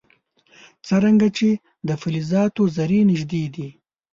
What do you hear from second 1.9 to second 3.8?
فلزاتو ذرې نژدې دي.